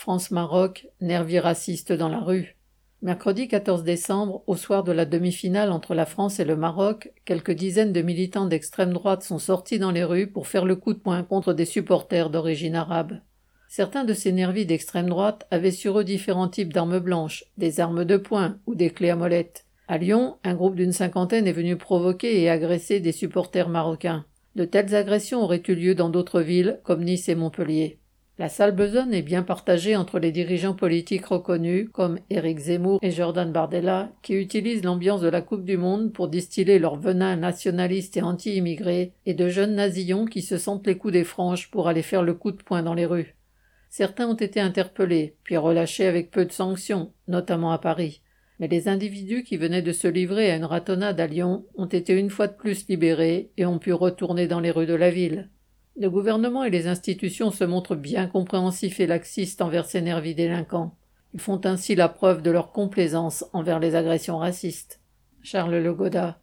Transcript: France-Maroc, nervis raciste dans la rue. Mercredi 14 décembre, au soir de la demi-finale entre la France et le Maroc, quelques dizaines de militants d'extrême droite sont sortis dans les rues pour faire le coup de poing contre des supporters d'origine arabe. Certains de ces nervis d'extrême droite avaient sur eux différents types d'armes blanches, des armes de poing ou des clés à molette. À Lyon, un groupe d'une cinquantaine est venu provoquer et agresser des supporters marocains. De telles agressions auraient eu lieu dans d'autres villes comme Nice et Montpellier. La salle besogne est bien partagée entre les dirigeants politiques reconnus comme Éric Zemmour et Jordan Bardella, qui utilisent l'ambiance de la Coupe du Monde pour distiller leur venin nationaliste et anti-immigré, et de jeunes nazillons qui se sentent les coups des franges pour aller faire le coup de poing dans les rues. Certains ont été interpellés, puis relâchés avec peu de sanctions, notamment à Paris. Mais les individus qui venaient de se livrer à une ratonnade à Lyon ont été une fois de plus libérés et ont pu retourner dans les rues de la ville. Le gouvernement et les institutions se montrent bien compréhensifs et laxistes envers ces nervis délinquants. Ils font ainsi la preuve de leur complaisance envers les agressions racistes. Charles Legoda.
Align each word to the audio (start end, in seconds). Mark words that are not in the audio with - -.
France-Maroc, 0.00 0.88
nervis 1.02 1.40
raciste 1.40 1.92
dans 1.92 2.08
la 2.08 2.20
rue. 2.20 2.56
Mercredi 3.02 3.48
14 3.48 3.84
décembre, 3.84 4.42
au 4.46 4.56
soir 4.56 4.82
de 4.82 4.92
la 4.92 5.04
demi-finale 5.04 5.70
entre 5.70 5.94
la 5.94 6.06
France 6.06 6.40
et 6.40 6.46
le 6.46 6.56
Maroc, 6.56 7.12
quelques 7.26 7.50
dizaines 7.50 7.92
de 7.92 8.00
militants 8.00 8.46
d'extrême 8.46 8.94
droite 8.94 9.22
sont 9.22 9.38
sortis 9.38 9.78
dans 9.78 9.90
les 9.90 10.02
rues 10.02 10.26
pour 10.26 10.46
faire 10.46 10.64
le 10.64 10.74
coup 10.74 10.94
de 10.94 10.98
poing 10.98 11.22
contre 11.22 11.52
des 11.52 11.66
supporters 11.66 12.30
d'origine 12.30 12.76
arabe. 12.76 13.20
Certains 13.68 14.04
de 14.04 14.14
ces 14.14 14.32
nervis 14.32 14.64
d'extrême 14.64 15.10
droite 15.10 15.46
avaient 15.50 15.70
sur 15.70 15.98
eux 15.98 16.04
différents 16.04 16.48
types 16.48 16.72
d'armes 16.72 16.98
blanches, 16.98 17.44
des 17.58 17.78
armes 17.78 18.06
de 18.06 18.16
poing 18.16 18.56
ou 18.66 18.74
des 18.74 18.88
clés 18.88 19.10
à 19.10 19.16
molette. 19.16 19.66
À 19.86 19.98
Lyon, 19.98 20.38
un 20.44 20.54
groupe 20.54 20.76
d'une 20.76 20.92
cinquantaine 20.92 21.46
est 21.46 21.52
venu 21.52 21.76
provoquer 21.76 22.40
et 22.40 22.48
agresser 22.48 23.00
des 23.00 23.12
supporters 23.12 23.68
marocains. 23.68 24.24
De 24.56 24.64
telles 24.64 24.94
agressions 24.94 25.42
auraient 25.42 25.62
eu 25.68 25.74
lieu 25.74 25.94
dans 25.94 26.08
d'autres 26.08 26.40
villes 26.40 26.80
comme 26.84 27.04
Nice 27.04 27.28
et 27.28 27.34
Montpellier. 27.34 28.00
La 28.40 28.48
salle 28.48 28.74
besogne 28.74 29.12
est 29.12 29.20
bien 29.20 29.42
partagée 29.42 29.96
entre 29.96 30.18
les 30.18 30.32
dirigeants 30.32 30.72
politiques 30.72 31.26
reconnus 31.26 31.90
comme 31.92 32.18
Éric 32.30 32.58
Zemmour 32.58 32.98
et 33.02 33.10
Jordan 33.10 33.52
Bardella, 33.52 34.12
qui 34.22 34.32
utilisent 34.32 34.82
l'ambiance 34.82 35.20
de 35.20 35.28
la 35.28 35.42
Coupe 35.42 35.66
du 35.66 35.76
Monde 35.76 36.10
pour 36.14 36.28
distiller 36.28 36.78
leur 36.78 36.96
venin 36.96 37.36
nationaliste 37.36 38.16
et 38.16 38.22
anti-immigré, 38.22 39.12
et 39.26 39.34
de 39.34 39.50
jeunes 39.50 39.74
nazillons 39.74 40.24
qui 40.24 40.40
se 40.40 40.56
sentent 40.56 40.86
les 40.86 40.96
coups 40.96 41.12
des 41.12 41.24
franges 41.24 41.70
pour 41.70 41.86
aller 41.86 42.00
faire 42.00 42.22
le 42.22 42.32
coup 42.32 42.50
de 42.50 42.62
poing 42.62 42.82
dans 42.82 42.94
les 42.94 43.04
rues. 43.04 43.36
Certains 43.90 44.26
ont 44.26 44.32
été 44.32 44.58
interpellés, 44.58 45.36
puis 45.44 45.58
relâchés 45.58 46.06
avec 46.06 46.30
peu 46.30 46.46
de 46.46 46.52
sanctions, 46.52 47.12
notamment 47.28 47.72
à 47.72 47.78
Paris. 47.78 48.22
Mais 48.58 48.68
les 48.68 48.88
individus 48.88 49.44
qui 49.44 49.58
venaient 49.58 49.82
de 49.82 49.92
se 49.92 50.08
livrer 50.08 50.50
à 50.50 50.56
une 50.56 50.64
ratonnade 50.64 51.20
à 51.20 51.26
Lyon 51.26 51.66
ont 51.74 51.84
été 51.84 52.14
une 52.14 52.30
fois 52.30 52.46
de 52.46 52.56
plus 52.56 52.88
libérés 52.88 53.50
et 53.58 53.66
ont 53.66 53.78
pu 53.78 53.92
retourner 53.92 54.46
dans 54.46 54.60
les 54.60 54.70
rues 54.70 54.86
de 54.86 54.94
la 54.94 55.10
ville. 55.10 55.50
Le 56.00 56.08
gouvernement 56.08 56.64
et 56.64 56.70
les 56.70 56.86
institutions 56.86 57.50
se 57.50 57.62
montrent 57.62 57.94
bien 57.94 58.26
compréhensifs 58.26 59.00
et 59.00 59.06
laxistes 59.06 59.60
envers 59.60 59.84
ces 59.84 60.00
nervis 60.00 60.34
délinquants. 60.34 60.94
Ils 61.34 61.40
font 61.40 61.60
ainsi 61.66 61.94
la 61.94 62.08
preuve 62.08 62.40
de 62.40 62.50
leur 62.50 62.72
complaisance 62.72 63.44
envers 63.52 63.78
les 63.78 63.94
agressions 63.94 64.38
racistes. 64.38 65.02
Charles 65.42 65.76
Legoda. 65.76 66.38